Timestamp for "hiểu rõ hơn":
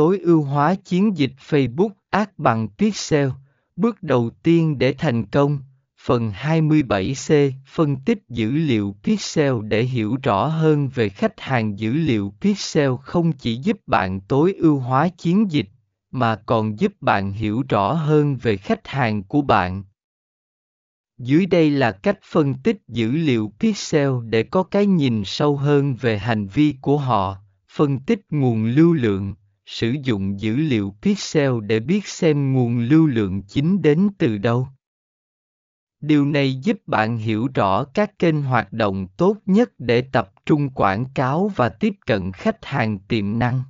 9.82-10.88, 17.32-18.36